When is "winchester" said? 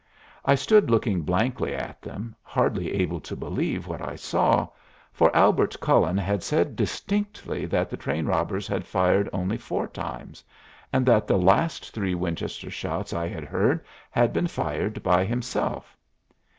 12.15-12.71